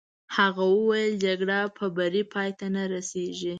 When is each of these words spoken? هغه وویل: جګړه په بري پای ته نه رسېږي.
هغه 0.35 0.63
وویل: 0.75 1.13
جګړه 1.25 1.59
په 1.77 1.85
بري 1.97 2.23
پای 2.33 2.49
ته 2.59 2.65
نه 2.75 2.83
رسېږي. 2.93 3.49